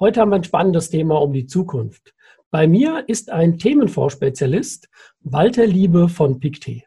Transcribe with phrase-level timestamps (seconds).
[0.00, 2.14] Heute haben wir ein spannendes Thema um die Zukunft.
[2.50, 4.88] Bei mir ist ein Themenfonds-Spezialist,
[5.20, 6.84] Walter Liebe von PICT.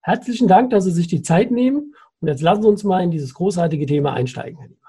[0.00, 1.96] Herzlichen Dank, dass Sie sich die Zeit nehmen.
[2.20, 4.88] Und jetzt lassen Sie uns mal in dieses großartige Thema einsteigen, Herr Lieber.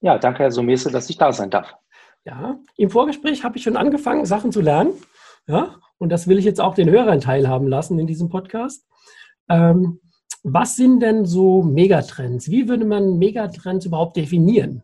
[0.00, 1.74] Ja, danke, Herr Sumese, dass ich da sein darf.
[2.24, 4.94] Ja, im Vorgespräch habe ich schon angefangen, Sachen zu lernen.
[5.46, 8.86] Ja, und das will ich jetzt auch den Hörern teilhaben lassen in diesem Podcast.
[9.50, 10.00] Ähm,
[10.42, 12.48] was sind denn so Megatrends?
[12.50, 14.82] Wie würde man Megatrends überhaupt definieren?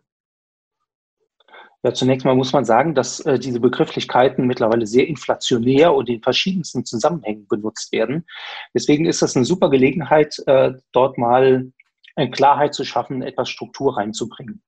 [1.84, 6.20] Ja, zunächst mal muss man sagen, dass äh, diese Begrifflichkeiten mittlerweile sehr inflationär und in
[6.22, 8.26] verschiedensten Zusammenhängen benutzt werden.
[8.74, 11.70] Deswegen ist das eine super Gelegenheit, äh, dort mal
[12.16, 14.60] eine Klarheit zu schaffen, etwas Struktur reinzubringen.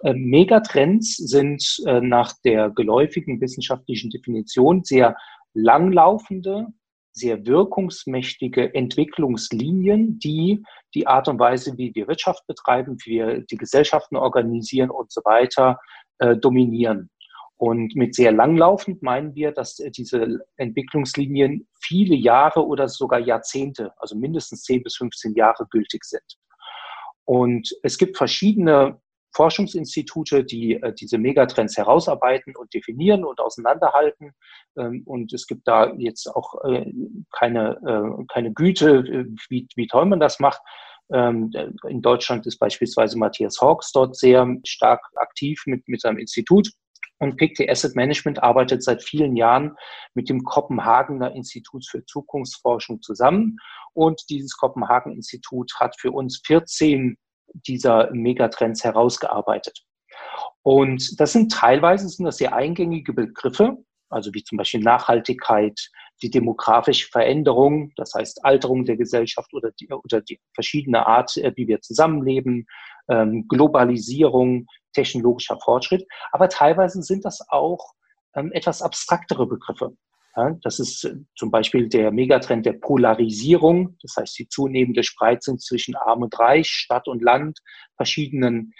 [0.00, 5.16] Äh, Megatrends sind äh, nach der geläufigen wissenschaftlichen Definition sehr
[5.54, 6.66] langlaufende,
[7.12, 10.62] sehr wirkungsmächtige Entwicklungslinien, die
[10.94, 15.20] die Art und Weise, wie wir Wirtschaft betreiben, wie wir die Gesellschaften organisieren und so
[15.24, 15.78] weiter,
[16.18, 17.10] äh, dominieren.
[17.56, 23.92] Und mit sehr langlaufend meinen wir, dass äh, diese Entwicklungslinien viele Jahre oder sogar Jahrzehnte,
[23.98, 26.22] also mindestens 10 bis 15 Jahre gültig sind.
[27.24, 29.00] Und es gibt verschiedene
[29.34, 34.32] Forschungsinstitute, die äh, diese Megatrends herausarbeiten und definieren und auseinanderhalten.
[34.78, 36.54] Ähm, und es gibt da jetzt auch
[37.32, 40.60] keine, keine Güte, wie, wie toll man das macht.
[41.12, 41.50] Ähm,
[41.88, 46.70] in Deutschland ist beispielsweise Matthias Hawks dort sehr stark aktiv mit, mit seinem Institut.
[47.20, 49.76] Und PICT Asset Management arbeitet seit vielen Jahren
[50.14, 53.56] mit dem Kopenhagener Institut für Zukunftsforschung zusammen.
[53.92, 57.16] Und dieses Kopenhagen-Institut hat für uns 14
[57.66, 59.82] dieser Megatrends herausgearbeitet.
[60.62, 63.78] Und das sind teilweise sind das sehr eingängige Begriffe,
[64.08, 65.90] also wie zum Beispiel Nachhaltigkeit,
[66.22, 71.52] die demografische Veränderung, das heißt Alterung der Gesellschaft oder die, oder die verschiedene Art, äh,
[71.56, 72.66] wie wir zusammenleben,
[73.08, 76.06] ähm, Globalisierung, technologischer Fortschritt.
[76.32, 77.92] Aber teilweise sind das auch
[78.34, 79.92] ähm, etwas abstraktere Begriffe.
[80.36, 85.58] Ja, das ist äh, zum Beispiel der Megatrend der Polarisierung, das heißt die zunehmende Spreizung
[85.58, 87.58] zwischen Arm und Reich, Stadt und Land,
[87.96, 88.72] verschiedenen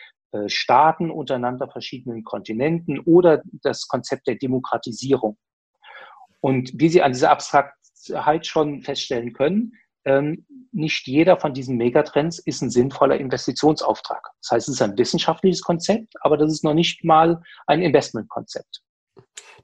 [0.47, 5.37] Staaten untereinander, verschiedenen Kontinenten oder das Konzept der Demokratisierung.
[6.41, 9.73] Und wie Sie an dieser Abstraktheit schon feststellen können,
[10.05, 14.23] ähm, nicht jeder von diesen Megatrends ist ein sinnvoller Investitionsauftrag.
[14.43, 18.83] Das heißt, es ist ein wissenschaftliches Konzept, aber das ist noch nicht mal ein Investmentkonzept.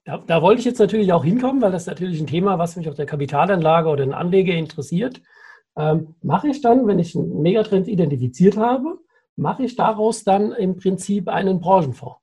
[0.04, 2.88] Da, da, wollte ich jetzt natürlich auch hinkommen, weil das natürlich ein Thema, was mich
[2.88, 5.22] auf der Kapitalanlage oder den Anleger interessiert.
[5.76, 8.98] Ähm, mache ich dann, wenn ich einen Megatrend identifiziert habe,
[9.36, 12.18] mache ich daraus dann im Prinzip einen Branchenfonds?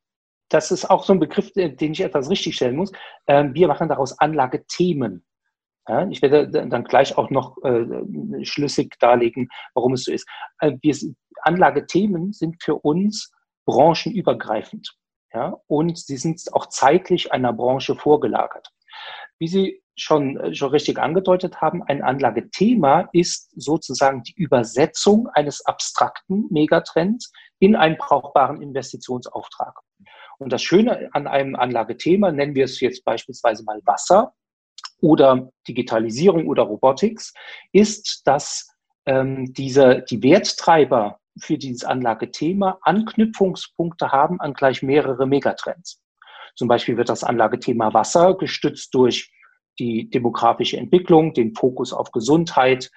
[0.49, 2.91] Das ist auch so ein Begriff, den ich etwas richtigstellen muss.
[3.27, 5.25] Ähm, wir machen daraus Anlagethemen.
[6.11, 10.27] Ich werde dann gleich auch noch äh, schlüssig darlegen, warum es so ist.
[10.59, 10.77] Äh,
[11.41, 13.31] Anlagethemen sind für uns
[13.65, 14.95] branchenübergreifend.
[15.67, 18.69] Und sie sind auch zeitlich einer Branche vorgelagert.
[19.39, 25.65] Wie Sie schon, äh, schon richtig angedeutet haben, ein Anlagethema ist sozusagen die Übersetzung eines
[25.65, 29.75] abstrakten Megatrends in einen brauchbaren Investitionsauftrag.
[30.39, 34.33] Und das Schöne an einem Anlagethema, nennen wir es jetzt beispielsweise mal Wasser
[35.01, 37.33] oder Digitalisierung oder Robotics,
[37.71, 38.67] ist, dass
[39.05, 46.01] ähm, diese, die Werttreiber für dieses Anlagethema Anknüpfungspunkte haben an gleich mehrere Megatrends.
[46.55, 49.31] Zum Beispiel wird das Anlagethema Wasser gestützt durch
[49.79, 52.91] die demografische Entwicklung, den Fokus auf Gesundheit,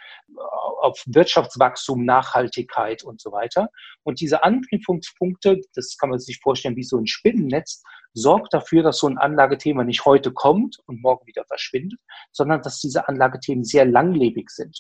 [0.81, 3.69] auf Wirtschaftswachstum, Nachhaltigkeit und so weiter.
[4.03, 7.83] Und diese Anknüpfungspunkte, das kann man sich vorstellen wie so ein Spinnennetz,
[8.13, 11.99] sorgt dafür, dass so ein Anlagethema nicht heute kommt und morgen wieder verschwindet,
[12.33, 14.79] sondern dass diese Anlagethemen sehr langlebig sind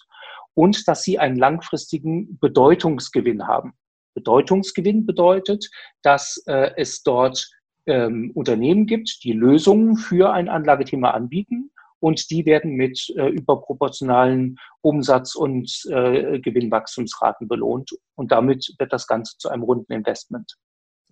[0.54, 3.74] und dass sie einen langfristigen Bedeutungsgewinn haben.
[4.14, 5.68] Bedeutungsgewinn bedeutet,
[6.02, 7.50] dass äh, es dort
[7.86, 11.72] ähm, Unternehmen gibt, die Lösungen für ein Anlagethema anbieten
[12.04, 19.06] und die werden mit äh, überproportionalen Umsatz- und äh, Gewinnwachstumsraten belohnt und damit wird das
[19.06, 20.56] Ganze zu einem runden Investment.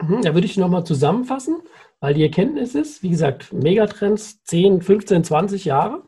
[0.02, 1.62] Mhm, da würde ich nochmal zusammenfassen,
[2.00, 6.02] weil die Erkenntnis ist, wie gesagt, Megatrends 10, 15, 20 Jahre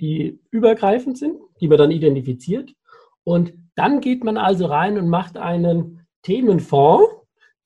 [0.00, 2.74] die übergreifend sind, die man dann identifiziert.
[3.22, 7.08] Und dann geht man also rein und macht einen Themenfonds,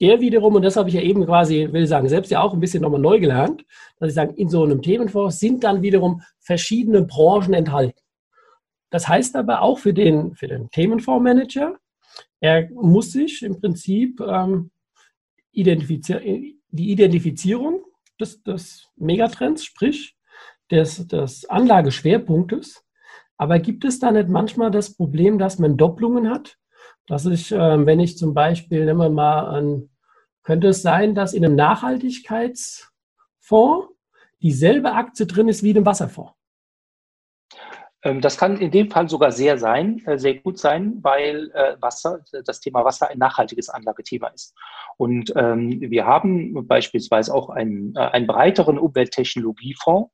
[0.01, 2.55] der wiederum, und das habe ich ja eben quasi, will ich sagen, selbst ja auch
[2.55, 3.65] ein bisschen nochmal neu gelernt,
[3.99, 7.99] dass ich sage, in so einem Themenfonds sind dann wiederum verschiedene Branchen enthalten.
[8.91, 11.79] Das heißt aber auch für den, für den Themenfondsmanager,
[12.41, 14.71] er muss sich im Prinzip ähm,
[15.53, 16.21] identifizier
[16.71, 17.85] die Identifizierung
[18.21, 20.17] des, des Megatrends, sprich
[20.71, 22.85] des, des Anlageschwerpunktes.
[23.37, 26.59] Aber gibt es da nicht manchmal das Problem, dass man Doppelungen hat?
[27.09, 29.89] Dass ich, äh, wenn ich zum Beispiel, nehmen wir mal an,
[30.43, 33.89] könnte es sein, dass in einem Nachhaltigkeitsfonds
[34.41, 36.33] dieselbe Aktie drin ist wie in einem Wasserfonds?
[38.03, 41.77] Ähm, das kann in dem Fall sogar sehr sein, äh, sehr gut sein, weil äh,
[41.81, 44.55] Wasser, das Thema Wasser ein nachhaltiges Anlagethema ist.
[44.97, 50.11] Und ähm, wir haben beispielsweise auch einen, äh, einen breiteren Umwelttechnologiefonds,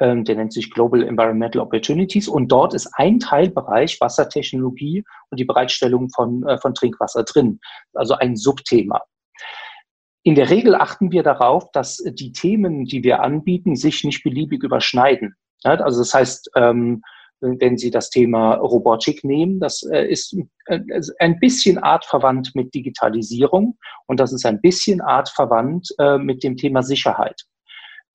[0.00, 2.28] ähm, der nennt sich Global Environmental Opportunities.
[2.28, 7.60] Und dort ist ein Teilbereich Wassertechnologie und die Bereitstellung von, von Trinkwasser drin.
[7.94, 9.00] Also ein Subthema.
[10.22, 14.62] In der Regel achten wir darauf, dass die Themen, die wir anbieten, sich nicht beliebig
[14.62, 15.34] überschneiden.
[15.64, 17.02] Also das heißt, ähm,
[17.40, 20.34] wenn Sie das Thema Robotik nehmen, das äh, ist
[20.66, 20.80] äh,
[21.18, 23.76] ein bisschen artverwandt mit Digitalisierung
[24.06, 27.42] und das ist ein bisschen artverwandt äh, mit dem Thema Sicherheit.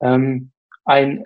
[0.02, 0.52] Ähm,
[0.86, 1.26] ein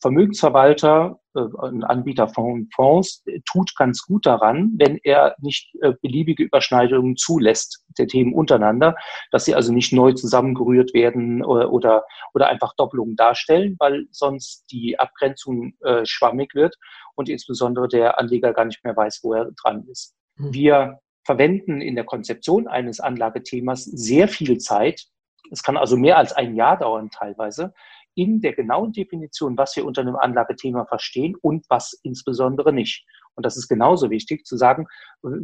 [0.00, 6.44] Vermögensverwalter äh, ein Anbieter von Fonds tut ganz gut daran, wenn er nicht äh, beliebige
[6.44, 8.96] Überschneidungen zulässt der Themen untereinander,
[9.30, 12.04] dass sie also nicht neu zusammengerührt werden oder, oder,
[12.34, 16.76] einfach Doppelungen darstellen, weil sonst die Abgrenzung äh, schwammig wird
[17.14, 20.14] und insbesondere der Anleger gar nicht mehr weiß, wo er dran ist.
[20.36, 20.54] Mhm.
[20.54, 25.04] Wir verwenden in der Konzeption eines Anlagethemas sehr viel Zeit.
[25.50, 27.72] Es kann also mehr als ein Jahr dauern teilweise,
[28.14, 33.04] in der genauen Definition, was wir unter einem Anlagethema verstehen und was insbesondere nicht.
[33.34, 34.86] Und das ist genauso wichtig zu sagen,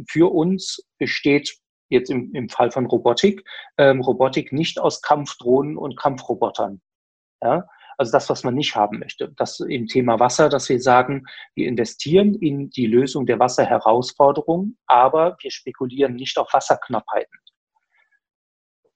[0.07, 1.57] für uns besteht
[1.89, 3.43] jetzt im, im Fall von Robotik,
[3.77, 6.81] ähm, Robotik nicht aus Kampfdrohnen und Kampfrobotern.
[7.41, 7.67] Ja?
[7.97, 9.33] Also das, was man nicht haben möchte.
[9.35, 11.25] Das im Thema Wasser, dass wir sagen,
[11.55, 17.39] wir investieren in die Lösung der Wasserherausforderungen, aber wir spekulieren nicht auf Wasserknappheiten.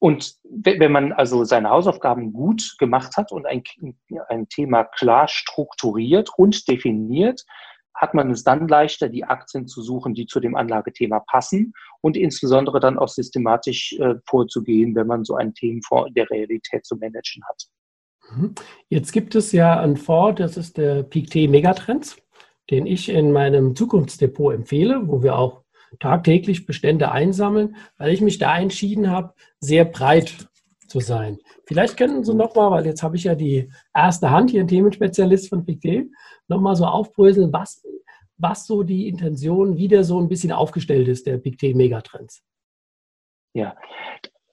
[0.03, 3.63] Und wenn man also seine Hausaufgaben gut gemacht hat und ein,
[4.27, 7.45] ein Thema klar strukturiert und definiert,
[7.95, 11.71] hat man es dann leichter, die Aktien zu suchen, die zu dem Anlagethema passen
[12.01, 16.85] und insbesondere dann auch systematisch äh, vorzugehen, wenn man so ein Themenfonds in der Realität
[16.85, 17.63] zu managen hat.
[18.35, 18.55] Mhm.
[18.89, 22.17] Jetzt gibt es ja einen Fonds, das ist der PICT Megatrends,
[22.69, 25.62] den ich in meinem Zukunftsdepot empfehle, wo wir auch
[25.99, 30.47] tagtäglich Bestände einsammeln, weil ich mich da entschieden habe, sehr breit
[30.87, 31.39] zu sein.
[31.65, 35.49] Vielleicht könnten Sie nochmal, weil jetzt habe ich ja die erste Hand hier, ein Themenspezialist
[35.49, 36.11] von PICT,
[36.47, 37.83] nochmal so aufbröseln, was,
[38.37, 42.43] was so die Intention wieder so ein bisschen aufgestellt ist, der PICT Megatrends.
[43.53, 43.75] Ja,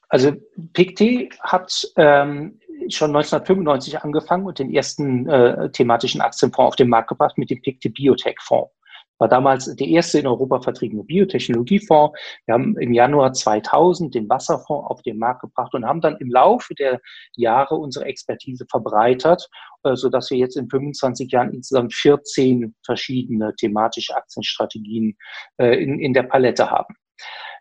[0.09, 0.33] also
[0.73, 2.59] PICT hat ähm,
[2.89, 7.61] schon 1995 angefangen und den ersten äh, thematischen Aktienfonds auf den Markt gebracht mit dem
[7.61, 8.73] PICT Biotech Fonds
[9.21, 12.19] war damals der erste in Europa vertriebene Biotechnologiefonds.
[12.47, 16.31] Wir haben im Januar 2000 den Wasserfonds auf den Markt gebracht und haben dann im
[16.31, 17.01] Laufe der
[17.37, 19.49] Jahre unsere Expertise verbreitert,
[19.85, 25.17] äh, so dass wir jetzt in 25 Jahren insgesamt 14 verschiedene thematische Aktienstrategien
[25.59, 26.95] äh, in, in der Palette haben.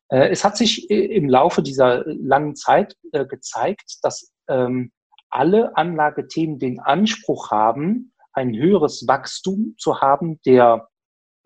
[0.08, 4.92] Äh, es hat sich im Laufe dieser langen Zeit gezeigt, dass ähm,
[5.30, 10.88] alle Anlagethemen den Anspruch haben, ein höheres Wachstum zu haben der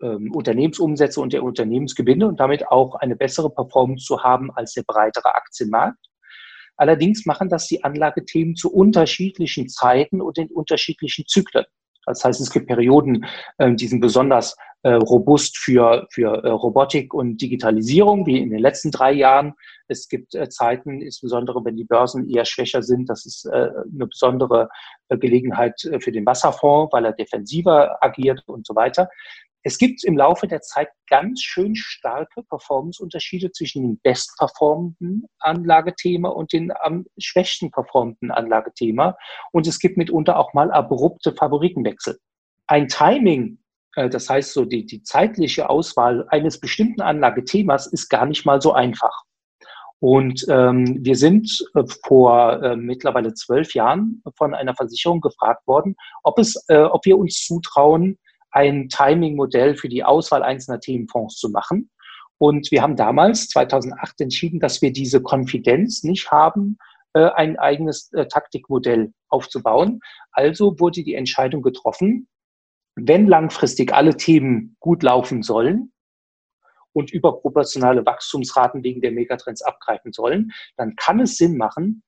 [0.08, 5.34] Unternehmensumsätze und der Unternehmensgewinne und damit auch eine bessere Performance zu haben als der breitere
[5.34, 5.98] Aktienmarkt.
[6.76, 11.64] Allerdings machen das die Anlagethemen zu unterschiedlichen Zeiten und in unterschiedlichen Zyklen.
[12.06, 13.24] Das heißt, es gibt Perioden,
[13.58, 18.58] äh, die sind besonders äh, robust für, für äh, Robotik und Digitalisierung, wie in den
[18.58, 19.54] letzten drei Jahren.
[19.88, 24.68] Es gibt äh, Zeiten, insbesondere wenn die Börsen eher schwächer sind, das ist eine besondere
[25.08, 29.08] Gelegenheit für den Wasserfonds, weil er defensiver agiert und so weiter.
[29.66, 36.52] Es gibt im Laufe der Zeit ganz schön starke Performance-Unterschiede zwischen dem bestperformenden Anlagethema und
[36.52, 39.16] dem am schwächsten performenden Anlagethema.
[39.52, 42.18] Und es gibt mitunter auch mal abrupte Favoritenwechsel.
[42.66, 43.58] Ein Timing,
[43.96, 48.60] äh, das heißt so die, die zeitliche Auswahl eines bestimmten Anlagethemas ist gar nicht mal
[48.60, 49.24] so einfach.
[49.98, 55.96] Und ähm, wir sind äh, vor äh, mittlerweile zwölf Jahren von einer Versicherung gefragt worden,
[56.22, 58.18] ob es, äh, ob wir uns zutrauen,
[58.54, 61.90] ein Timing-Modell für die Auswahl einzelner Themenfonds zu machen.
[62.38, 66.78] Und wir haben damals, 2008, entschieden, dass wir diese Konfidenz nicht haben,
[67.14, 70.00] äh, ein eigenes äh, Taktikmodell aufzubauen.
[70.30, 72.28] Also wurde die Entscheidung getroffen,
[72.96, 75.92] wenn langfristig alle Themen gut laufen sollen
[76.92, 82.04] und überproportionale Wachstumsraten wegen der Megatrends abgreifen sollen, dann kann es Sinn machen,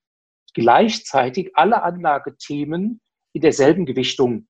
[0.55, 3.01] gleichzeitig alle Anlagethemen
[3.33, 4.47] in derselben Gewichtung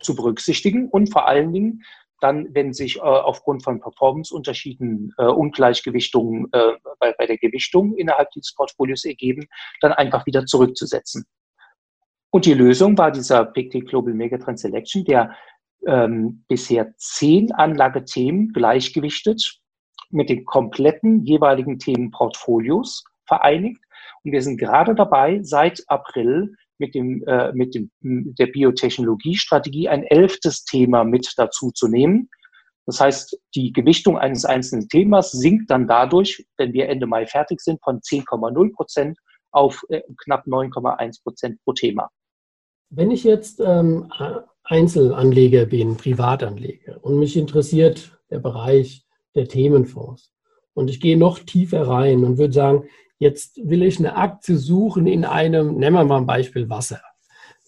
[0.00, 1.82] zu berücksichtigen und vor allen Dingen
[2.20, 8.30] dann, wenn sich äh, aufgrund von Performanceunterschieden äh, Ungleichgewichtungen äh, bei, bei der Gewichtung innerhalb
[8.30, 9.46] dieses Portfolios ergeben,
[9.80, 11.24] dann einfach wieder zurückzusetzen.
[12.30, 15.34] Und die Lösung war dieser PICT Global Megatrend Selection, der
[15.86, 19.58] ähm, bisher zehn Anlagethemen gleichgewichtet
[20.10, 23.82] mit den kompletten jeweiligen Themenportfolios vereinigt.
[24.22, 30.02] Und wir sind gerade dabei, seit April mit dem, äh, mit dem, der Biotechnologiestrategie ein
[30.02, 32.28] elftes Thema mit dazu zu nehmen.
[32.86, 37.60] Das heißt, die Gewichtung eines einzelnen Themas sinkt dann dadurch, wenn wir Ende Mai fertig
[37.60, 39.18] sind, von 10,0 Prozent
[39.52, 42.08] auf äh, knapp 9,1 Prozent pro Thema.
[42.88, 44.12] Wenn ich jetzt ähm,
[44.64, 49.04] Einzelanleger bin, Privatanleger und mich interessiert der Bereich
[49.36, 50.32] der Themenfonds
[50.74, 52.84] und ich gehe noch tiefer rein und würde sagen,
[53.20, 57.00] jetzt will ich eine Aktie suchen in einem, nehmen wir mal ein Beispiel Wasser.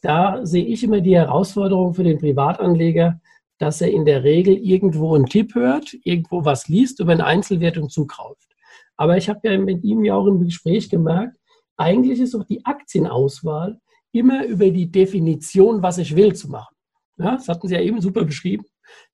[0.01, 3.21] Da sehe ich immer die Herausforderung für den Privatanleger,
[3.59, 7.79] dass er in der Regel irgendwo einen Tipp hört, irgendwo was liest über eine Einzelwert
[7.79, 8.49] und zukauft.
[8.97, 11.37] Aber ich habe ja mit ihm ja auch im Gespräch gemerkt,
[11.77, 13.79] eigentlich ist auch die Aktienauswahl
[14.11, 16.75] immer über die Definition, was ich will, zu machen.
[17.19, 18.65] Ja, das hatten Sie ja eben super beschrieben.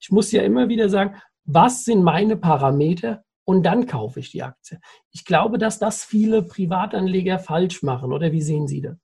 [0.01, 4.43] Ich muss ja immer wieder sagen, was sind meine Parameter und dann kaufe ich die
[4.43, 4.79] Aktie.
[5.11, 8.13] Ich glaube, dass das viele Privatanleger falsch machen.
[8.13, 8.99] Oder wie sehen Sie das?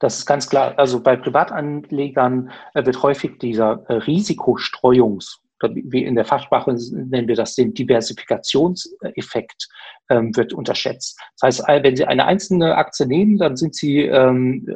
[0.00, 0.76] Das ist ganz klar.
[0.78, 7.36] Also bei Privatanlegern äh, wird häufig dieser äh, Risikostreuungs- wie in der Fachsprache nennen wir
[7.36, 9.68] das den Diversifikationseffekt,
[10.10, 11.18] ähm, wird unterschätzt.
[11.40, 14.68] Das heißt, wenn Sie eine einzelne Aktie nehmen, dann sind Sie ähm,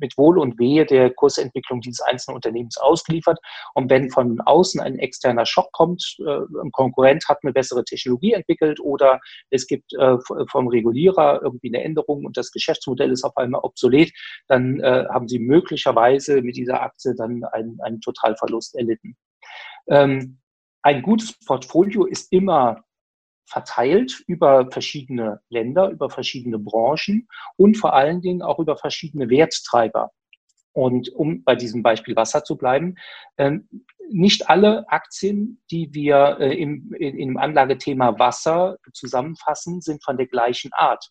[0.00, 3.38] mit Wohl und Wehe der Kursentwicklung dieses einzelnen Unternehmens ausgeliefert.
[3.74, 8.32] Und wenn von außen ein externer Schock kommt, äh, ein Konkurrent hat eine bessere Technologie
[8.32, 10.16] entwickelt oder es gibt äh,
[10.50, 14.12] vom Regulierer irgendwie eine Änderung und das Geschäftsmodell ist auf einmal obsolet,
[14.46, 19.16] dann äh, haben Sie möglicherweise mit dieser Aktie dann einen, einen Totalverlust erlitten.
[19.88, 20.40] Ähm,
[20.82, 22.84] ein gutes Portfolio ist immer
[23.48, 30.10] verteilt über verschiedene Länder, über verschiedene Branchen und vor allen Dingen auch über verschiedene Werttreiber.
[30.72, 32.96] Und um bei diesem Beispiel Wasser zu bleiben,
[33.38, 33.68] ähm,
[34.10, 40.70] nicht alle Aktien, die wir äh, im, im Anlagethema Wasser zusammenfassen, sind von der gleichen
[40.72, 41.08] Art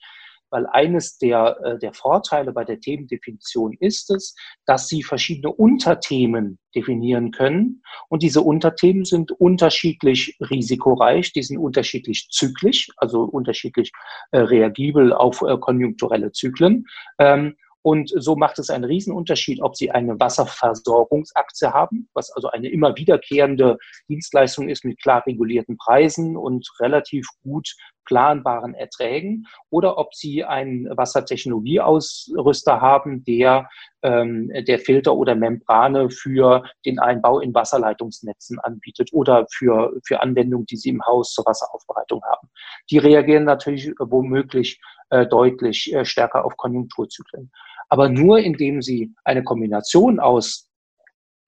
[0.49, 4.35] weil eines der, äh, der Vorteile bei der Themendefinition ist es,
[4.65, 7.81] dass Sie verschiedene Unterthemen definieren können.
[8.09, 13.91] Und diese Unterthemen sind unterschiedlich risikoreich, die sind unterschiedlich zyklisch, also unterschiedlich
[14.31, 16.85] äh, reagibel auf äh, konjunkturelle Zyklen.
[17.19, 17.55] Ähm,
[17.87, 22.97] und so macht es einen Riesenunterschied, ob Sie eine Wasserversorgungsaktie haben, was also eine immer
[22.97, 23.77] wiederkehrende
[24.09, 27.73] Dienstleistung ist mit klar regulierten Preisen und relativ gut
[28.07, 33.69] planbaren Erträgen, oder ob Sie einen Wassertechnologieausrüster haben, der,
[34.01, 40.65] ähm, der Filter oder Membrane für den Einbau in Wasserleitungsnetzen anbietet oder für, für Anwendungen,
[40.65, 42.49] die Sie im Haus zur Wasseraufbereitung haben.
[42.89, 47.51] Die reagieren natürlich womöglich äh, deutlich äh, stärker auf Konjunkturzyklen
[47.89, 50.66] aber nur indem sie eine Kombination aus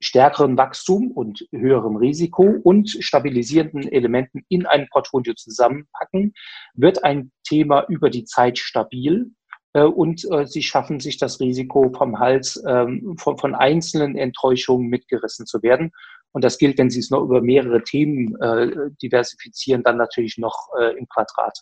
[0.02, 6.34] stärkerem Wachstum und höherem Risiko und stabilisierenden Elementen in ein Portfolio zusammenpacken,
[6.74, 9.32] wird ein Thema über die Zeit stabil
[9.74, 14.88] äh, und äh, sie schaffen sich das Risiko vom Hals ähm, von, von, einzelnen Enttäuschungen
[14.88, 15.92] mitgerissen zu werden.
[16.32, 20.70] Und das gilt, wenn Sie es noch über mehrere Themen äh, diversifizieren, dann natürlich noch
[20.80, 21.60] äh, im Quadrat.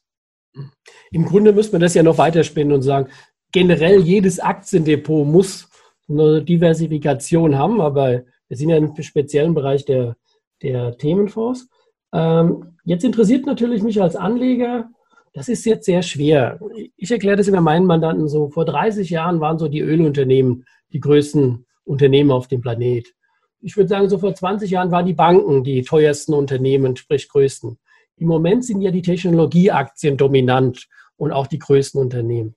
[1.12, 3.10] Im Grunde müsste man das ja noch weiterspinnen und sagen,
[3.52, 5.67] generell jedes Aktiendepot muss
[6.10, 10.16] eine Diversifikation haben, aber wir sind ja im speziellen Bereich der,
[10.62, 11.68] der Themenfonds.
[12.14, 14.90] Ähm, jetzt interessiert natürlich mich als Anleger,
[15.34, 16.60] das ist jetzt sehr schwer.
[16.96, 21.00] Ich erkläre das immer meinen Mandanten so, vor 30 Jahren waren so die Ölunternehmen die
[21.00, 23.14] größten Unternehmen auf dem Planet.
[23.62, 27.78] Ich würde sagen, so vor 20 Jahren waren die Banken die teuersten Unternehmen, sprich größten.
[28.18, 30.88] Im Moment sind ja die Technologieaktien dominant
[31.18, 32.56] und auch die größten Unternehmen.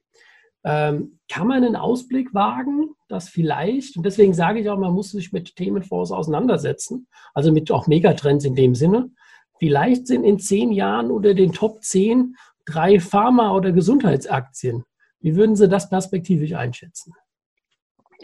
[0.62, 5.10] Ähm, kann man einen Ausblick wagen, dass vielleicht, und deswegen sage ich auch, man muss
[5.10, 9.10] sich mit Themenfonds auseinandersetzen, also mit auch Megatrends in dem Sinne.
[9.58, 12.36] Vielleicht sind in zehn Jahren unter den Top 10
[12.66, 14.84] drei Pharma- oder Gesundheitsaktien.
[15.20, 17.12] Wie würden Sie das perspektivisch einschätzen?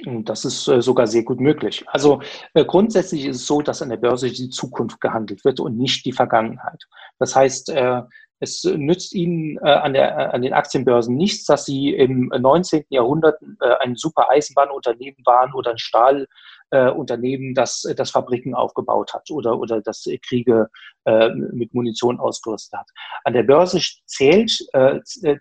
[0.04, 1.84] Das ist äh, sogar sehr gut möglich.
[1.88, 2.20] Also
[2.54, 6.04] äh, grundsätzlich ist es so, dass an der Börse die Zukunft gehandelt wird und nicht
[6.04, 6.84] die Vergangenheit.
[7.18, 8.02] Das heißt, äh,
[8.38, 12.84] es nützt Ihnen an, der, an den Aktienbörsen nichts, dass Sie im 19.
[12.90, 13.40] Jahrhundert
[13.80, 20.04] ein super Eisenbahnunternehmen waren oder ein Stahlunternehmen, das, das Fabriken aufgebaut hat oder, oder das
[20.20, 20.68] Kriege
[21.06, 22.90] mit Munition ausgerüstet hat.
[23.24, 24.52] An der Börse zählt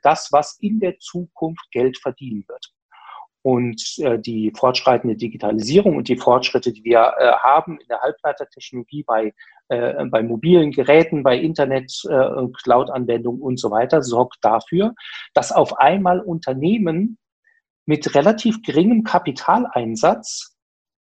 [0.02, 2.72] das, was in der Zukunft Geld verdienen wird
[3.46, 9.04] und äh, die fortschreitende Digitalisierung und die Fortschritte, die wir äh, haben in der Halbleitertechnologie
[9.04, 9.36] bei,
[9.68, 14.96] äh, bei mobilen Geräten, bei Internet, äh, Cloud-Anwendungen und so weiter, sorgt dafür,
[15.36, 17.20] dass auf einmal Unternehmen
[17.86, 20.56] mit relativ geringem Kapitaleinsatz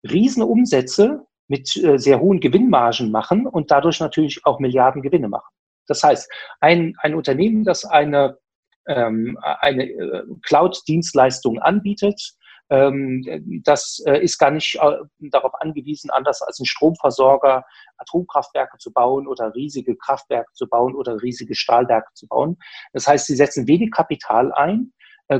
[0.04, 5.54] Riesenumsätze mit äh, sehr hohen Gewinnmargen machen und dadurch natürlich auch Milliarden Gewinne machen.
[5.88, 8.39] Das heißt, ein, ein Unternehmen, das eine
[8.88, 12.34] ähm, eine äh, Cloud-Dienstleistung anbietet.
[12.70, 14.98] Ähm, das äh, ist gar nicht äh,
[15.30, 17.63] darauf angewiesen, anders als ein Stromversorger
[17.98, 22.58] Atomkraftwerke zu bauen oder riesige Kraftwerke zu bauen oder riesige Stahlwerke zu bauen.
[22.94, 24.92] Das heißt, sie setzen wenig Kapital ein,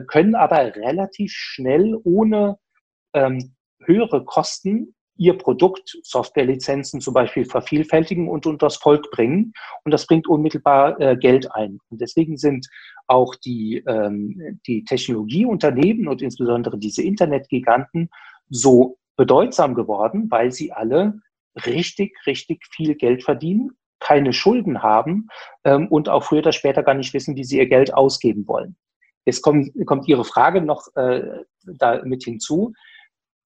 [0.08, 2.58] können aber relativ schnell ohne
[3.14, 9.54] ähm, höhere Kosten ihr Produkt, Softwarelizenzen zum Beispiel, vervielfältigen und unter das Volk bringen.
[9.84, 11.80] Und das bringt unmittelbar äh, Geld ein.
[11.90, 12.68] Und deswegen sind
[13.08, 18.10] auch die, ähm, die Technologieunternehmen und insbesondere diese Internetgiganten
[18.50, 21.20] so bedeutsam geworden, weil sie alle
[21.66, 25.28] richtig, richtig viel Geld verdienen, keine Schulden haben
[25.64, 28.76] ähm, und auch früher oder später gar nicht wissen, wie sie ihr Geld ausgeben wollen.
[29.26, 32.74] Jetzt kommt, kommt Ihre Frage noch äh, da mit hinzu.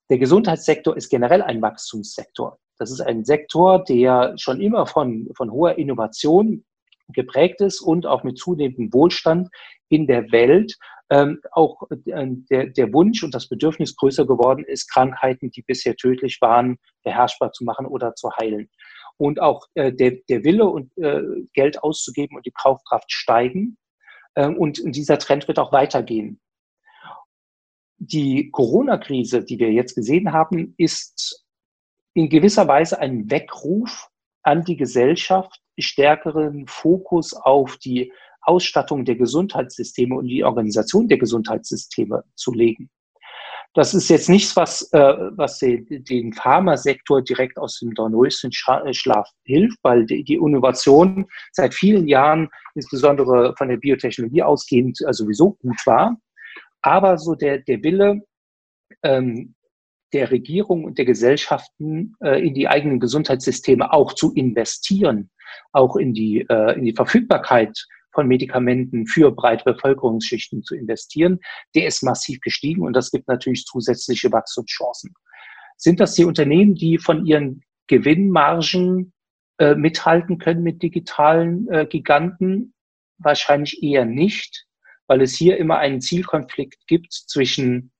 [0.09, 2.57] Der Gesundheitssektor ist generell ein Wachstumssektor.
[2.79, 6.65] Das ist ein Sektor, der schon immer von, von hoher Innovation
[7.09, 9.49] geprägt ist und auch mit zunehmendem Wohlstand
[9.89, 10.77] in der Welt
[11.11, 15.95] ähm, auch äh, der, der Wunsch und das Bedürfnis größer geworden ist, Krankheiten, die bisher
[15.95, 18.69] tödlich waren, beherrschbar zu machen oder zu heilen.
[19.17, 21.21] Und auch äh, der, der Wille und äh,
[21.53, 23.77] Geld auszugeben und die Kaufkraft steigen.
[24.35, 26.39] Ähm, und dieser Trend wird auch weitergehen
[27.99, 31.45] die Corona-Krise, die wir jetzt gesehen haben, ist
[32.13, 34.09] in gewisser Weise ein Weckruf
[34.41, 42.23] an die Gesellschaft, stärkeren Fokus auf die Ausstattung der Gesundheitssysteme und die Organisation der Gesundheitssysteme
[42.35, 42.89] zu legen.
[43.75, 50.05] Das ist jetzt nichts, was, äh, was den Pharmasektor direkt aus dem Dornröschenschlaf hilft, weil
[50.05, 56.17] die, die Innovation seit vielen Jahren, insbesondere von der Biotechnologie ausgehend, äh, sowieso gut war
[56.81, 58.21] aber so der, der Wille
[59.03, 59.55] ähm,
[60.13, 65.29] der Regierung und der Gesellschaften äh, in die eigenen Gesundheitssysteme auch zu investieren,
[65.71, 67.77] auch in die, äh, in die Verfügbarkeit
[68.11, 71.39] von Medikamenten für breite Bevölkerungsschichten zu investieren,
[71.75, 75.13] der ist massiv gestiegen und das gibt natürlich zusätzliche Wachstumschancen.
[75.77, 79.13] Sind das die Unternehmen, die von ihren Gewinnmargen
[79.59, 82.73] äh, mithalten können mit digitalen äh, Giganten?
[83.19, 84.65] Wahrscheinlich eher nicht
[85.09, 87.91] weil es hier immer einen Zielkonflikt gibt zwischen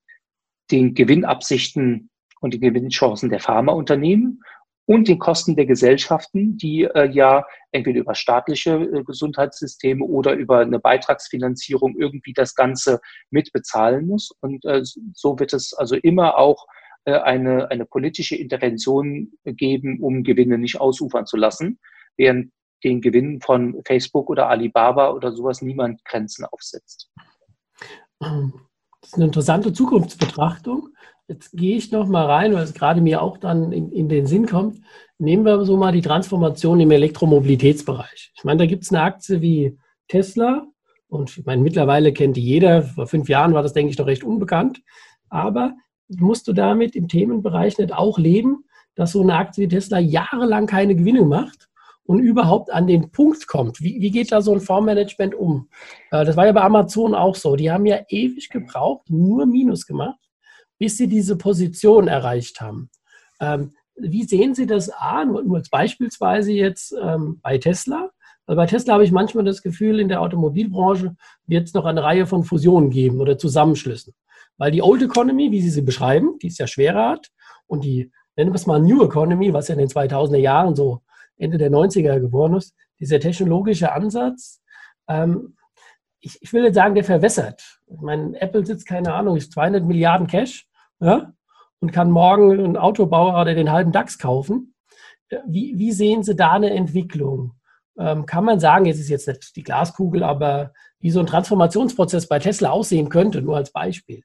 [0.71, 4.41] den Gewinnabsichten und den Gewinnchancen der Pharmaunternehmen
[4.85, 10.59] und den Kosten der Gesellschaften, die äh, ja entweder über staatliche äh, Gesundheitssysteme oder über
[10.59, 12.99] eine Beitragsfinanzierung irgendwie das Ganze
[13.31, 14.31] mitbezahlen muss.
[14.41, 14.81] Und äh,
[15.13, 16.67] so wird es also immer auch
[17.05, 21.79] äh, eine, eine politische Intervention geben, um Gewinne nicht ausufern zu lassen,
[22.17, 22.51] während
[22.83, 27.09] den Gewinnen von Facebook oder Alibaba oder sowas niemand Grenzen aufsetzt.
[28.19, 28.31] Das
[29.03, 30.89] ist eine interessante Zukunftsbetrachtung.
[31.27, 34.25] Jetzt gehe ich noch mal rein, weil es gerade mir auch dann in, in, den
[34.25, 34.81] Sinn kommt.
[35.19, 38.31] Nehmen wir so mal die Transformation im Elektromobilitätsbereich.
[38.35, 40.65] Ich meine, da gibt es eine Aktie wie Tesla
[41.07, 42.81] und ich meine, mittlerweile kennt die jeder.
[42.81, 44.81] Vor fünf Jahren war das, denke ich, noch recht unbekannt.
[45.29, 45.75] Aber
[46.07, 48.65] musst du damit im Themenbereich nicht auch leben,
[48.95, 51.68] dass so eine Aktie wie Tesla jahrelang keine Gewinne macht
[52.09, 53.81] und überhaupt an den Punkt kommt.
[53.81, 55.69] Wie, wie geht da so ein Fondsmanagement um?
[56.09, 57.55] Äh, das war ja bei Amazon auch so.
[57.55, 60.17] Die haben ja ewig gebraucht, nur Minus gemacht,
[60.79, 62.89] bis sie diese Position erreicht haben.
[63.39, 65.33] Ähm, wie sehen Sie das an?
[65.33, 68.09] Nur als beispielsweise jetzt ähm, bei Tesla.
[68.47, 72.01] Weil bei Tesla habe ich manchmal das Gefühl, in der Automobilbranche wird es noch eine
[72.01, 74.15] Reihe von Fusionen geben oder Zusammenschlüssen.
[74.57, 77.27] Weil die Old Economy, wie Sie sie beschreiben, die es ja schwerer hat,
[77.67, 81.03] und die, nennen wir es mal New Economy, was ja in den 2000er Jahren so
[81.39, 84.61] Ende der 90er geworden ist, dieser technologische Ansatz,
[85.07, 85.55] ähm,
[86.21, 87.79] ich, ich, will nicht sagen, der verwässert.
[87.87, 90.67] Ich meine, Apple sitzt, keine Ahnung, ist 200 Milliarden Cash
[90.99, 91.33] ja,
[91.79, 94.75] und kann morgen einen Autobauer oder den halben DAX kaufen.
[95.47, 97.53] Wie, wie sehen Sie da eine Entwicklung?
[97.97, 102.27] Ähm, kann man sagen, jetzt ist jetzt nicht die Glaskugel, aber wie so ein Transformationsprozess
[102.27, 104.23] bei Tesla aussehen könnte, nur als Beispiel?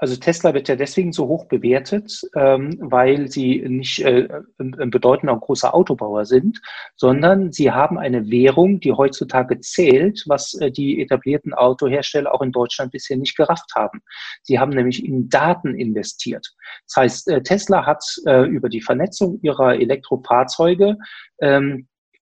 [0.00, 5.32] Also Tesla wird ja deswegen so hoch bewertet, ähm, weil sie nicht äh, ein bedeutender
[5.32, 6.60] und großer Autobauer sind,
[6.96, 12.52] sondern sie haben eine Währung, die heutzutage zählt, was äh, die etablierten Autohersteller auch in
[12.52, 14.00] Deutschland bisher nicht gerafft haben.
[14.42, 16.46] Sie haben nämlich in Daten investiert.
[16.86, 20.96] Das heißt, äh, Tesla hat äh, über die Vernetzung ihrer Elektrofahrzeuge
[21.40, 21.88] ähm,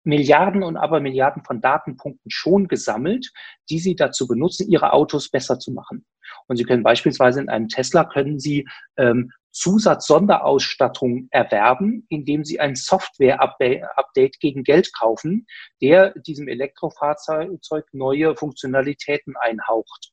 [0.08, 3.30] Milliarden und aber Milliarden von Datenpunkten schon gesammelt,
[3.70, 6.06] die sie dazu benutzen, ihre Autos besser zu machen.
[6.48, 12.76] Und Sie können beispielsweise in einem Tesla können Sie ähm, Zusatz-Sonderausstattung erwerben, indem Sie ein
[12.76, 15.48] Software-Update gegen Geld kaufen,
[15.82, 20.12] der diesem Elektrofahrzeug neue Funktionalitäten einhaucht.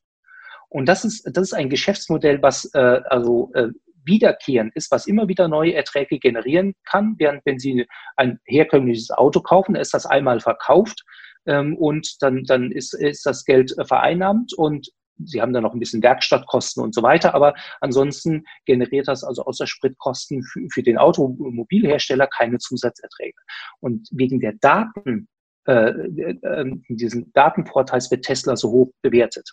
[0.68, 3.68] Und das ist, das ist ein Geschäftsmodell, was äh, also äh,
[4.05, 9.40] wiederkehrend ist, was immer wieder neue Erträge generieren kann, während wenn Sie ein herkömmliches Auto
[9.40, 11.05] kaufen, ist das einmal verkauft
[11.46, 15.79] ähm, und dann, dann ist, ist das Geld vereinnahmt und Sie haben dann noch ein
[15.79, 20.98] bisschen Werkstattkosten und so weiter, aber ansonsten generiert das also außer Spritkosten für, für den
[20.98, 23.38] Automobilhersteller keine Zusatzerträge.
[23.81, 25.29] Und wegen der Daten,
[25.66, 29.50] äh, äh, diesen Datenvorteils wird Tesla so hoch bewertet.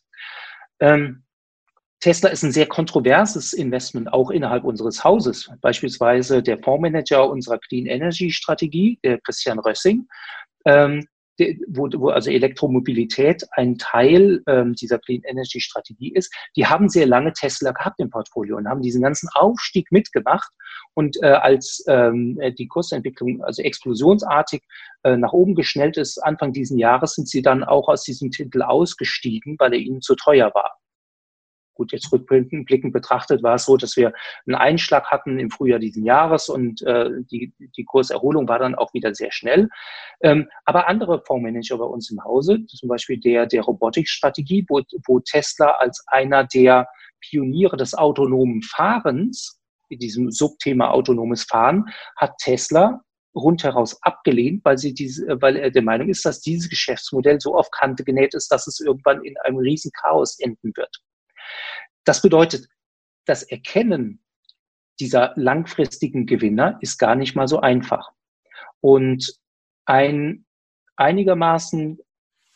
[0.80, 1.24] Ähm,
[2.02, 5.52] Tesla ist ein sehr kontroverses Investment auch innerhalb unseres Hauses.
[5.62, 10.08] Beispielsweise der Fondsmanager unserer Clean Energy Strategie, der Christian Rössing,
[10.66, 11.08] ähm,
[11.68, 17.06] wo, wo also Elektromobilität ein Teil ähm, dieser Clean Energy Strategie ist, die haben sehr
[17.06, 20.52] lange Tesla gehabt im Portfolio und haben diesen ganzen Aufstieg mitgemacht.
[20.94, 24.62] Und äh, als ähm, die Kursentwicklung also explosionsartig
[25.04, 28.62] äh, nach oben geschnellt ist, Anfang diesen Jahres sind sie dann auch aus diesem Titel
[28.62, 30.81] ausgestiegen, weil er ihnen zu teuer war.
[31.74, 34.14] Gut, jetzt rückblickend betrachtet war es so, dass wir
[34.46, 38.94] einen Einschlag hatten im Frühjahr diesen Jahres und äh, die, die Kurserholung war dann auch
[38.94, 39.70] wieder sehr schnell.
[40.22, 45.20] Ähm, aber andere Fondsmanager bei uns im Hause, zum Beispiel der, der Robotikstrategie, wo, wo
[45.22, 46.88] Tesla als einer der
[47.22, 51.86] Pioniere des autonomen Fahrens, in diesem Subthema autonomes Fahren,
[52.18, 53.02] hat Tesla
[53.36, 57.70] rundheraus abgelehnt, weil sie diese, weil er der Meinung ist, dass dieses Geschäftsmodell so auf
[57.72, 60.98] Kante genäht ist, dass es irgendwann in einem riesen Chaos enden wird.
[62.04, 62.68] Das bedeutet,
[63.26, 64.24] das Erkennen
[65.00, 68.12] dieser langfristigen Gewinner ist gar nicht mal so einfach.
[68.82, 69.36] Und
[69.86, 70.46] ein
[70.96, 72.00] einigermaßen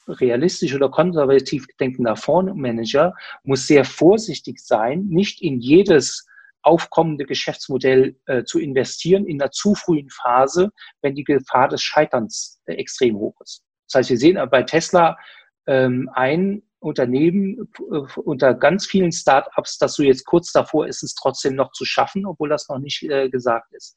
[0.08, 6.28] realistisch oder konservativ denkender Fondsmanager muss sehr vorsichtig sein, nicht in jedes
[6.62, 12.60] aufkommende Geschäftsmodell äh, zu investieren in einer zu frühen Phase, wenn die Gefahr des Scheiterns
[12.66, 13.64] äh, extrem hoch ist.
[13.88, 15.18] Das heißt, wir sehen bei Tesla
[15.68, 21.16] ähm, ein Unternehmen äh, unter ganz vielen Startups, dass du jetzt kurz davor ist, es
[21.16, 23.96] trotzdem noch zu schaffen, obwohl das noch nicht äh, gesagt ist.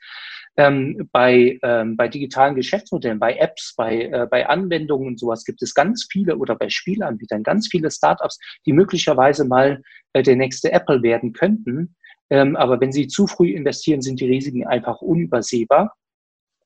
[0.57, 5.63] Ähm, bei, ähm, bei digitalen Geschäftsmodellen, bei Apps, bei, äh, bei Anwendungen und sowas gibt
[5.63, 9.83] es ganz viele oder bei Spielanbietern ganz viele Startups, die möglicherweise mal
[10.15, 11.95] äh, der nächste Apple werden könnten.
[12.31, 15.95] Ähm, aber wenn sie zu früh investieren, sind die Risiken einfach unübersehbar.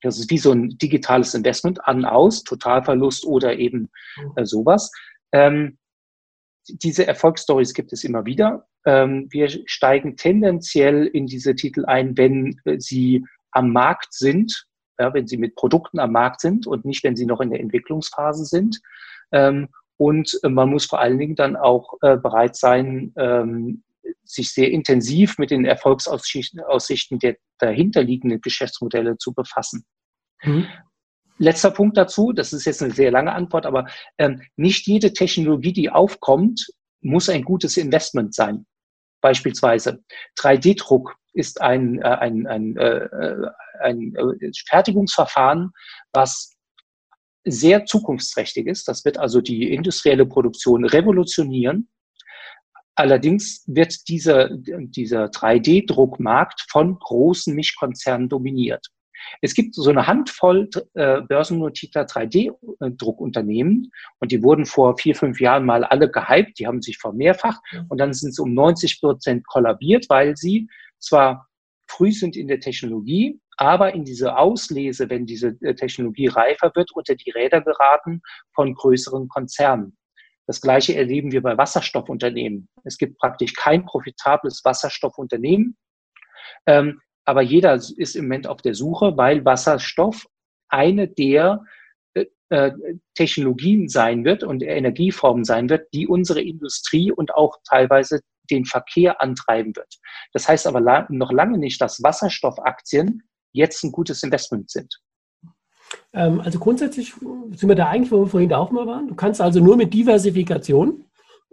[0.01, 3.91] Das ist wie so ein digitales Investment an, aus, Totalverlust oder eben
[4.37, 4.91] äh, sowas.
[5.33, 5.79] Ähm,
[6.69, 8.67] diese Erfolgsstories gibt es immer wieder.
[8.85, 14.67] Ähm, wir steigen tendenziell in diese Titel ein, wenn sie am Markt sind,
[14.99, 17.61] ja, wenn sie mit Produkten am Markt sind und nicht, wenn sie noch in der
[17.61, 18.81] Entwicklungsphase sind.
[19.33, 23.83] Ähm, und man muss vor allen Dingen dann auch äh, bereit sein, ähm,
[24.25, 29.85] sich sehr intensiv mit den Erfolgsaussichten der dahinterliegenden Geschäftsmodelle zu befassen.
[30.43, 30.67] Mhm.
[31.39, 33.87] Letzter Punkt dazu, das ist jetzt eine sehr lange Antwort, aber
[34.19, 38.67] ähm, nicht jede Technologie, die aufkommt, muss ein gutes Investment sein.
[39.21, 40.03] Beispielsweise
[40.39, 43.09] 3D-Druck ist ein, äh, ein, ein, äh,
[43.81, 45.73] ein äh, Fertigungsverfahren,
[46.13, 46.57] was
[47.45, 48.87] sehr zukunftsträchtig ist.
[48.89, 51.89] Das wird also die industrielle Produktion revolutionieren.
[52.95, 58.87] Allerdings wird dieser, dieser 3D-Druckmarkt von großen Mischkonzernen dominiert.
[59.41, 65.65] Es gibt so eine Handvoll äh, börsennotierter 3D-Druckunternehmen und die wurden vor vier, fünf Jahren
[65.65, 70.07] mal alle gehypt, die haben sich vermehrfacht und dann sind sie um 90 Prozent kollabiert,
[70.09, 71.49] weil sie zwar
[71.89, 76.91] früh sind in der Technologie, aber in diese Auslese, wenn diese äh, Technologie reifer wird,
[76.93, 78.23] unter die Räder geraten
[78.55, 79.97] von größeren Konzernen.
[80.47, 82.69] Das Gleiche erleben wir bei Wasserstoffunternehmen.
[82.85, 85.77] Es gibt praktisch kein profitables Wasserstoffunternehmen.
[86.67, 90.27] Ähm, aber jeder ist im Moment auf der Suche, weil Wasserstoff
[90.69, 91.65] eine der
[92.15, 92.73] äh, äh,
[93.15, 99.21] Technologien sein wird und Energieformen sein wird, die unsere Industrie und auch teilweise den Verkehr
[99.21, 99.95] antreiben wird.
[100.33, 104.99] Das heißt aber la noch lange nicht, dass Wasserstoffaktien jetzt ein gutes Investment sind.
[106.13, 109.09] Ähm, also grundsätzlich sind wir da eigentlich, wo wir vorhin auch mal waren.
[109.09, 111.05] Du kannst also nur mit Diversifikation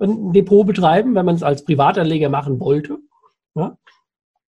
[0.01, 2.99] ein Depot betreiben, wenn man es als Privatanleger machen wollte.
[3.55, 3.77] Ja?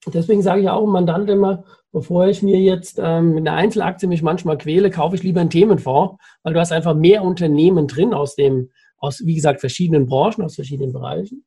[0.07, 4.07] Deswegen sage ich auch im Mandant immer, bevor ich mir jetzt ähm, mit einer Einzelaktie
[4.07, 8.13] mich manchmal quäle, kaufe ich lieber einen Themenfonds, weil du hast einfach mehr Unternehmen drin
[8.13, 11.45] aus dem, aus, wie gesagt, verschiedenen Branchen, aus verschiedenen Bereichen.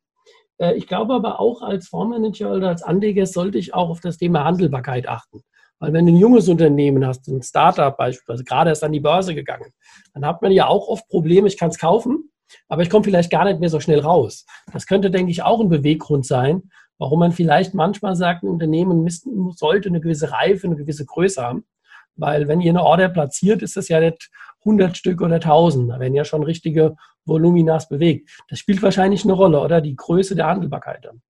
[0.57, 4.17] Äh, ich glaube aber auch als Fondsmanager oder als Anleger sollte ich auch auf das
[4.17, 5.41] Thema Handelbarkeit achten.
[5.79, 9.35] Weil wenn du ein junges Unternehmen hast, ein Startup beispielsweise, gerade erst an die Börse
[9.35, 9.71] gegangen,
[10.13, 12.31] dann hat man ja auch oft Probleme, ich kann es kaufen,
[12.69, 14.45] aber ich komme vielleicht gar nicht mehr so schnell raus.
[14.71, 19.07] Das könnte, denke ich, auch ein Beweggrund sein, warum man vielleicht manchmal sagt, ein Unternehmen
[19.55, 21.65] sollte eine gewisse Reife, eine gewisse Größe haben.
[22.15, 24.29] Weil wenn ihr eine Order platziert, ist das ja nicht
[24.59, 25.91] 100 Stück oder 1000.
[25.91, 28.29] Da werden ja schon richtige Voluminas bewegt.
[28.49, 29.81] Das spielt wahrscheinlich eine Rolle, oder?
[29.81, 31.21] Die Größe der Handelbarkeit dann.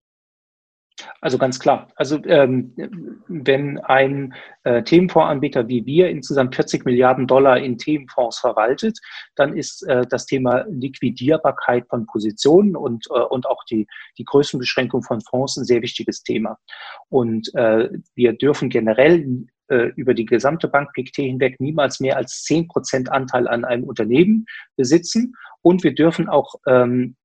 [1.25, 1.87] Also ganz klar.
[1.95, 2.71] Also ähm,
[3.27, 8.99] wenn ein äh, Themenfondsanbieter wie wir insgesamt 40 Milliarden Dollar in Themenfonds verwaltet,
[9.35, 13.87] dann ist äh, das Thema Liquidierbarkeit von Positionen und, äh, und auch die,
[14.19, 16.59] die Größenbeschränkung von Fonds ein sehr wichtiges Thema.
[17.09, 22.43] Und äh, wir dürfen generell äh, über die gesamte Bank PICT hinweg niemals mehr als
[22.43, 24.45] 10 Prozent Anteil an einem Unternehmen
[24.77, 25.33] besitzen.
[25.63, 27.15] Und wir dürfen auch ähm,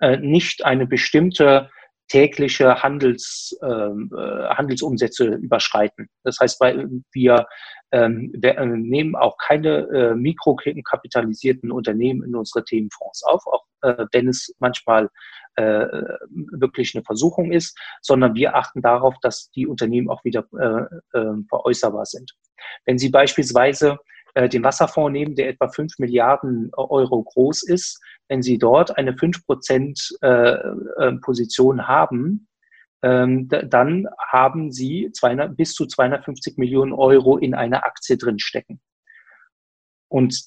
[0.00, 1.68] äh, nicht eine bestimmte
[2.10, 6.08] tägliche Handels, ähm, äh, Handelsumsätze überschreiten.
[6.24, 7.46] Das heißt, wir,
[7.92, 14.28] ähm, äh, nehmen auch keine äh, mikrokapitalisierten Unternehmen in unsere Themenfonds auf, auch äh, wenn
[14.28, 15.08] es manchmal
[15.54, 15.86] äh,
[16.52, 21.34] wirklich eine Versuchung ist, sondern wir achten darauf, dass die Unternehmen auch wieder äh, äh,
[21.48, 22.32] veräußerbar sind.
[22.86, 23.98] Wenn Sie beispielsweise
[24.34, 29.12] äh, den Wasserfonds nehmen, der etwa 5 Milliarden Euro groß ist, wenn Sie dort eine
[29.12, 32.48] 5% äh, äh, Position haben,
[33.02, 38.80] ähm, dann haben Sie 200, bis zu 250 Millionen Euro in einer Aktie drin stecken.
[40.08, 40.40] Und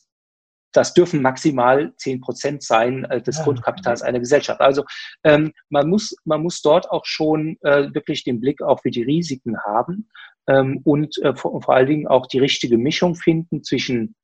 [0.72, 3.44] das dürfen maximal 10 Prozent sein äh, des ja.
[3.44, 4.62] Grundkapitals einer Gesellschaft.
[4.62, 4.86] Also
[5.26, 9.04] ähm, man, muss, man muss dort auch schon äh, wirklich den Blick auch für die
[9.04, 10.10] Risiken haben
[10.48, 14.16] ähm, und äh, vor, vor allen Dingen auch die richtige Mischung finden zwischen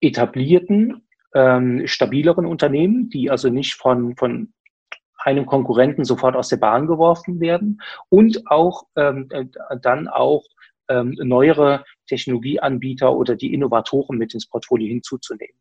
[0.00, 1.05] etablierten,
[1.36, 4.54] ähm, stabileren Unternehmen, die also nicht von, von
[5.18, 9.44] einem Konkurrenten sofort aus der Bahn geworfen werden und auch ähm, äh,
[9.82, 10.44] dann auch
[10.88, 15.60] ähm, neuere Technologieanbieter oder die Innovatoren mit ins Portfolio hinzuzunehmen.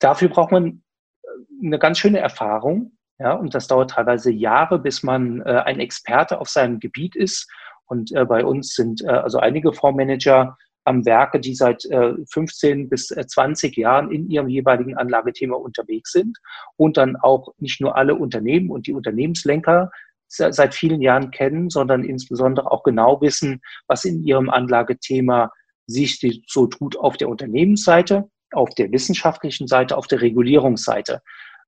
[0.00, 0.82] Dafür braucht man
[1.22, 5.78] äh, eine ganz schöne Erfahrung, ja, und das dauert teilweise Jahre, bis man äh, ein
[5.78, 7.48] Experte auf seinem Gebiet ist
[7.86, 12.88] und äh, bei uns sind äh, also einige Fondsmanager am Werke, die seit äh, 15
[12.88, 16.38] bis 20 äh, Jahren in ihrem jeweiligen Anlagethema unterwegs sind
[16.76, 19.90] und dann auch nicht nur alle Unternehmen und die Unternehmenslenker
[20.28, 25.50] seit vielen Jahren kennen, sondern insbesondere auch genau wissen, was in ihrem Anlagethema
[25.86, 31.20] sich so tut auf der Unternehmensseite, auf der wissenschaftlichen Seite, auf der Regulierungsseite.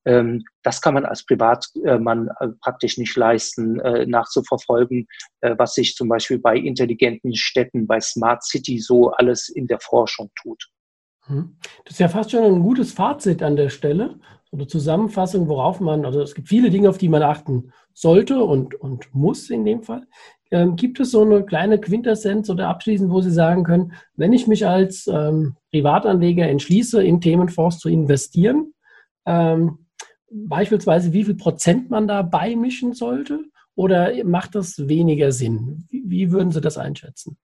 [0.04, 5.06] Ähm, das kann man als Privatmann äh, praktisch nicht leisten, äh, nachzuverfolgen,
[5.40, 9.80] äh, was sich zum Beispiel bei intelligenten Städten, bei Smart City so alles in der
[9.80, 10.68] Forschung tut.
[11.26, 11.56] Hm.
[11.84, 14.18] Das ist ja fast schon ein gutes Fazit an der Stelle,
[14.50, 18.42] so eine Zusammenfassung, worauf man, also es gibt viele Dinge, auf die man achten sollte
[18.44, 20.06] und, und muss in dem Fall.
[20.50, 24.46] Ähm, gibt es so eine kleine Quintessenz oder abschließend, wo Sie sagen können, wenn ich
[24.46, 28.74] mich als ähm, Privatanleger entschließe, in Themenfonds zu investieren,
[29.26, 29.83] ähm,
[30.34, 33.44] beispielsweise, wie viel Prozent man da beimischen sollte?
[33.76, 35.86] Oder macht das weniger Sinn?
[35.90, 37.36] Wie, würden Sie das einschätzen?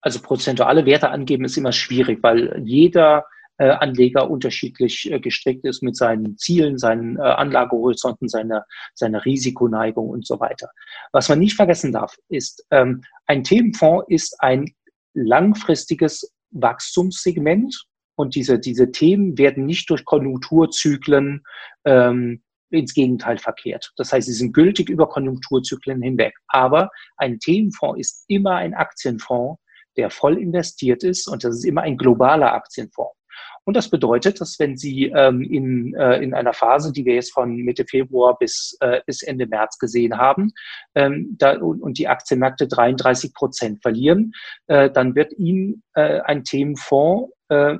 [0.00, 3.24] Also prozentuale Werte angeben ist immer schwierig, weil jeder
[3.58, 10.08] äh, Anleger unterschiedlich äh, gestrickt ist mit seinen Zielen, seinen äh, Anlagehorizonten, seiner, seiner Risikoneigung
[10.08, 10.70] und so weiter.
[11.12, 14.74] Was man nicht vergessen darf, ist, ähm, ein Themenfonds ist ein
[15.14, 21.42] langfristiges Wachstumssegment und diese, diese Themen werden nicht durch Konjunkturzyklen
[21.84, 23.92] ähm, ins Gegenteil verkehrt.
[23.96, 26.34] Das heißt, sie sind gültig über Konjunkturzyklen hinweg.
[26.48, 29.60] Aber ein Themenfonds ist immer ein Aktienfonds,
[29.96, 33.16] der voll investiert ist und das ist immer ein globaler Aktienfonds.
[33.64, 37.32] Und das bedeutet, dass wenn Sie ähm, in, äh, in einer Phase, die wir jetzt
[37.32, 40.52] von Mitte Februar bis, äh, bis Ende März gesehen haben,
[40.94, 44.32] ähm, da, und, und die Aktienmärkte 33 Prozent verlieren,
[44.68, 47.76] äh, dann wird Ihnen äh, ein Themenfonds äh,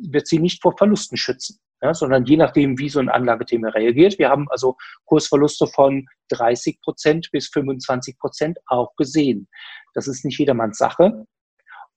[0.00, 4.18] wird sie nicht vor Verlusten schützen, ja, sondern je nachdem, wie so ein Anlagethema reagiert.
[4.18, 9.48] Wir haben also Kursverluste von 30 Prozent bis 25 Prozent auch gesehen.
[9.94, 11.26] Das ist nicht jedermanns Sache.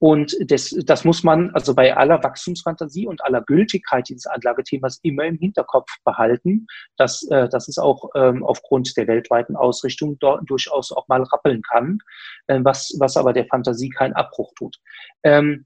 [0.03, 5.23] Und das, das muss man also bei aller Wachstumsfantasie und aller Gültigkeit dieses Anlagethemas immer
[5.23, 10.91] im Hinterkopf behalten, dass, äh, dass es auch ähm, aufgrund der weltweiten Ausrichtung dort durchaus
[10.91, 11.99] auch mal rappeln kann,
[12.47, 14.75] äh, was, was aber der Fantasie keinen Abbruch tut.
[15.23, 15.65] Ähm,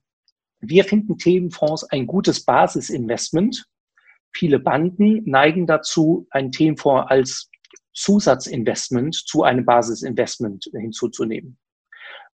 [0.60, 3.65] wir finden Themenfonds ein gutes Basisinvestment.
[4.34, 7.50] Viele Banken neigen dazu, einen Themenfonds als
[7.93, 11.58] Zusatzinvestment zu einem Basisinvestment hinzuzunehmen.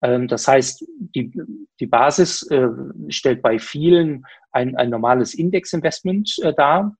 [0.02, 1.32] Ähm, das heißt, die,
[1.80, 2.68] die Basis äh,
[3.08, 6.96] stellt bei vielen ein, ein normales Indexinvestment äh, dar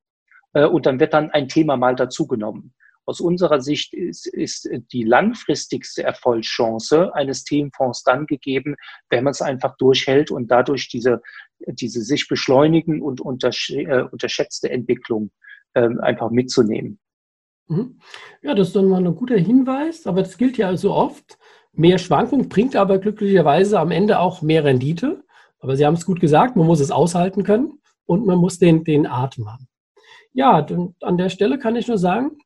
[0.55, 2.73] äh, und dann wird dann ein Thema mal dazugenommen.
[3.05, 8.77] Aus unserer Sicht ist, ist die langfristigste Erfolgschance eines Themenfonds dann gegeben,
[9.11, 11.21] wenn man es einfach durchhält und dadurch diese,
[11.67, 15.31] diese sich beschleunigen und untersch äh, unterschätzte Entwicklung
[15.75, 17.01] äh, einfach mitzunehmen.
[17.69, 17.99] Mhm.
[18.43, 21.39] Ja, das ist dann mal ein guter Hinweis, aber das gilt ja also oft.
[21.73, 25.25] Mehr Schwankung bringt aber glücklicherweise am Ende auch mehr Rendite.
[25.59, 28.85] Aber Sie haben es gut gesagt, man muss es aushalten können und man muss den,
[28.85, 29.69] den Atem haben.
[30.35, 30.67] Ja,
[31.01, 32.39] an der Stelle kann ich nur sagen,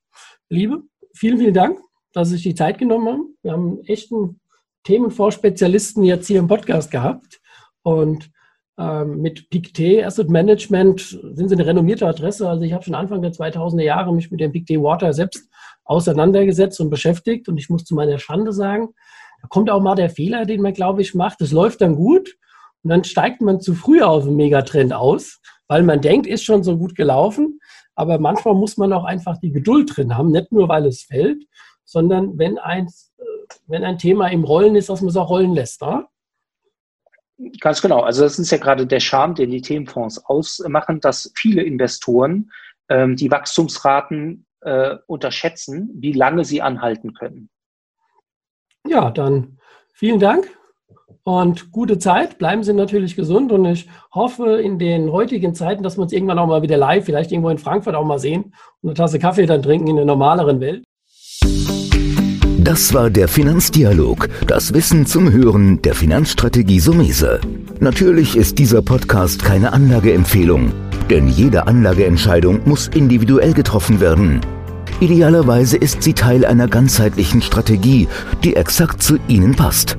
[0.48, 0.82] Liebe,
[1.12, 1.80] vielen, vielen Dank,
[2.12, 3.36] dass Sie sich die Zeit genommen haben.
[3.42, 4.40] Wir haben einen
[4.84, 7.40] Themenvorspezialisten jetzt hier im Podcast gehabt.
[7.82, 8.30] Und
[8.78, 12.48] ähm, mit PICT Asset Management sind Sie eine renommierte Adresse.
[12.48, 15.48] Also ich habe schon Anfang der 2000er Jahre mich mit dem PICT Water selbst
[15.84, 17.48] auseinandergesetzt und beschäftigt.
[17.48, 18.90] Und ich muss zu meiner Schande sagen,
[19.42, 21.40] da kommt auch mal der Fehler, den man, glaube ich, macht.
[21.40, 22.36] Es läuft dann gut
[22.84, 26.62] und dann steigt man zu früh aus dem Megatrend aus, weil man denkt, ist schon
[26.62, 27.58] so gut gelaufen.
[27.96, 31.44] Aber manchmal muss man auch einfach die Geduld drin haben, nicht nur, weil es fällt,
[31.84, 33.22] sondern wenn ein, äh,
[33.66, 35.82] wenn ein Thema im Rollen ist, dass man es auch rollen lässt.
[35.82, 36.08] Oder?
[37.60, 38.00] Ganz genau.
[38.00, 42.50] Also das ist ja gerade der Charme, den die Themenfonds ausmachen, dass viele Investoren
[42.88, 47.50] ähm, die Wachstumsraten äh, unterschätzen, wie lange sie anhalten können.
[48.86, 49.58] Ja, dann
[49.92, 50.48] vielen Dank
[51.26, 52.38] und gute Zeit.
[52.38, 56.38] Bleiben Sie natürlich gesund und ich hoffe in den heutigen Zeiten, dass wir uns irgendwann
[56.38, 59.44] auch mal wieder live, vielleicht irgendwo in Frankfurt auch mal sehen und eine Tasse Kaffee
[59.44, 60.84] dann trinken in der normaleren Welt.
[62.58, 67.40] Das war der Finanzdialog, das Wissen zum Hören der Finanzstrategie Sumese.
[67.80, 70.72] Natürlich ist dieser Podcast keine Anlageempfehlung,
[71.10, 74.42] denn jede Anlageentscheidung muss individuell getroffen werden.
[75.00, 78.06] Idealerweise ist sie Teil einer ganzheitlichen Strategie,
[78.44, 79.98] die exakt zu Ihnen passt.